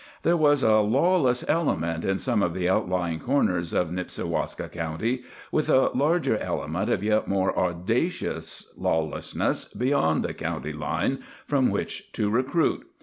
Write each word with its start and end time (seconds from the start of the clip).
There 0.23 0.35
was 0.35 0.63
a 0.63 0.79
lawless 0.79 1.45
element 1.47 2.05
in 2.05 2.17
some 2.17 2.41
of 2.41 2.55
the 2.55 2.67
outlying 2.67 3.19
corners 3.19 3.71
of 3.71 3.91
Nipsiwaska 3.91 4.69
County, 4.69 5.21
with 5.51 5.69
a 5.69 5.91
larger 5.93 6.39
element 6.39 6.89
of 6.89 7.03
yet 7.03 7.27
more 7.27 7.55
audacious 7.55 8.65
lawlessness 8.75 9.65
beyond 9.65 10.23
the 10.25 10.33
county 10.33 10.73
line 10.73 11.19
from 11.45 11.69
which 11.69 12.11
to 12.13 12.31
recruit. 12.31 12.87